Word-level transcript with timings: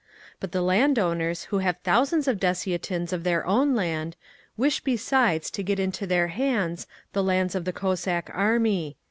But 0.39 0.51
the 0.51 0.63
landowners, 0.63 1.43
who 1.53 1.59
have 1.59 1.77
thousands 1.83 2.27
of 2.27 2.39
dessiatins 2.39 3.13
of 3.13 3.23
their 3.23 3.45
own 3.45 3.75
land, 3.75 4.15
wish 4.57 4.79
besides 4.83 5.51
to 5.51 5.61
get 5.61 5.79
into 5.79 6.07
their 6.07 6.29
hands 6.29 6.87
the 7.13 7.21
lands 7.21 7.53
of 7.53 7.65
the 7.65 7.71
Cossack 7.73 8.31
Army. 8.33 8.97